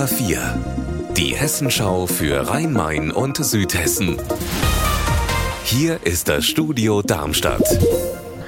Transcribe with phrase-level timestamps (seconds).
[0.00, 0.38] HR4,
[1.14, 4.16] die Hessenschau für Rhein-Main und Südhessen.
[5.62, 7.78] Hier ist das Studio Darmstadt.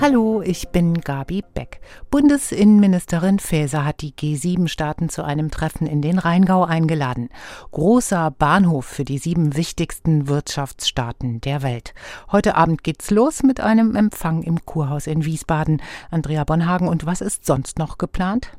[0.01, 1.83] Hallo, ich bin Gabi Beck.
[2.11, 7.29] Bundesinnenministerin Faeser hat die G7-Staaten zu einem Treffen in den Rheingau eingeladen.
[7.73, 11.93] Großer Bahnhof für die sieben wichtigsten Wirtschaftsstaaten der Welt.
[12.31, 15.83] Heute Abend geht's los mit einem Empfang im Kurhaus in Wiesbaden.
[16.11, 18.53] Andrea Bonhagen, und was ist sonst noch geplant?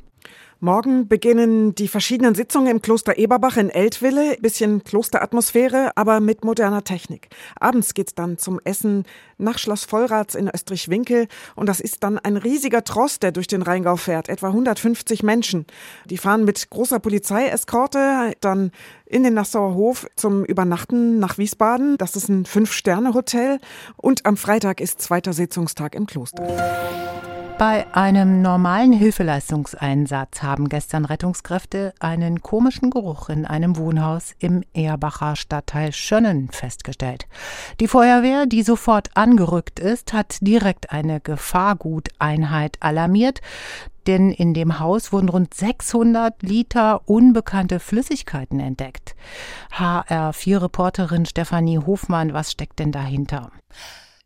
[0.64, 4.38] Morgen beginnen die verschiedenen Sitzungen im Kloster Eberbach in Eltville.
[4.40, 7.28] Bisschen Klosteratmosphäre, aber mit moderner Technik.
[7.60, 9.04] Abends geht's dann zum Essen
[9.38, 11.28] nach Schloss Vollrats in Österreich-Winkel.
[11.56, 14.30] Und das ist dann ein riesiger Tross, der durch den Rheingau fährt.
[14.30, 15.66] Etwa 150 Menschen.
[16.10, 18.72] Die fahren mit großer Polizeieskorte dann
[19.06, 21.98] in den Nassauer Hof zum Übernachten nach Wiesbaden.
[21.98, 23.60] Das ist ein Fünf-Sterne-Hotel.
[23.98, 26.48] Und am Freitag ist zweiter Sitzungstag im Kloster.
[27.58, 35.36] Bei einem normalen Hilfeleistungseinsatz haben gestern Rettungskräfte einen komischen Geruch in einem Wohnhaus im Erbacher
[35.36, 37.28] Stadtteil Schönnen festgestellt.
[37.80, 43.42] Die Feuerwehr, die sofort angerückt ist, hat direkt eine Gefahrguteinheit alarmiert
[44.08, 49.16] denn in dem Haus wurden rund 600 Liter unbekannte Flüssigkeiten entdeckt.
[49.78, 53.52] HR4-Reporterin Stefanie Hofmann, was steckt denn dahinter?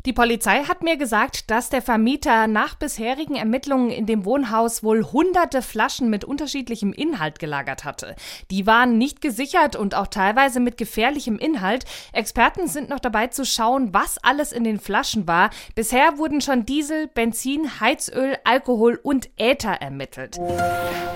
[0.08, 5.04] Die Polizei hat mir gesagt, dass der Vermieter nach bisherigen Ermittlungen in dem Wohnhaus wohl
[5.04, 8.16] hunderte Flaschen mit unterschiedlichem Inhalt gelagert hatte.
[8.50, 11.84] Die waren nicht gesichert und auch teilweise mit gefährlichem Inhalt.
[12.14, 15.50] Experten sind noch dabei zu schauen, was alles in den Flaschen war.
[15.76, 20.40] Bisher wurden schon Diesel, Benzin, Heizöl, Alkohol und Äther ermittelt.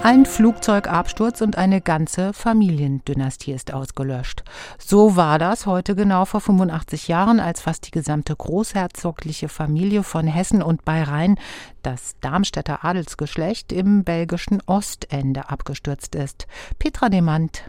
[0.04, 4.44] Ein Flugzeugabsturz und eine ganze Familiendynastie ist ausgelöscht.
[4.78, 10.04] So war das heute genau vor 85 Jahren, als fast die gesamte Großherrschaft großherzogliche Familie
[10.04, 11.36] von Hessen und Bayrein,
[11.84, 16.48] das Darmstädter Adelsgeschlecht, im belgischen Ostende abgestürzt ist.
[16.80, 17.64] Petra Demand.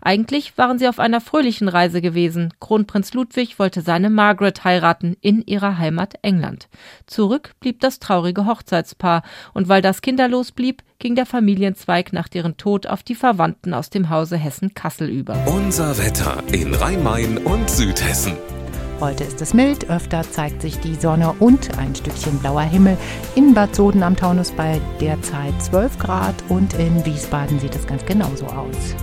[0.00, 2.54] Eigentlich waren sie auf einer fröhlichen Reise gewesen.
[2.60, 6.68] Kronprinz Ludwig wollte seine Margaret heiraten in ihrer Heimat England.
[7.06, 9.22] Zurück blieb das traurige Hochzeitspaar,
[9.52, 13.90] und weil das kinderlos blieb, ging der Familienzweig nach deren Tod auf die Verwandten aus
[13.90, 15.36] dem Hause Hessen-Kassel über.
[15.46, 18.38] Unser Wetter in Rhein-Main und Südhessen.
[18.98, 22.96] Heute ist es mild, öfter zeigt sich die Sonne und ein Stückchen blauer Himmel.
[23.34, 28.06] In Bad Soden am Taunus bei derzeit 12 Grad und in Wiesbaden sieht es ganz
[28.06, 28.96] genauso aus.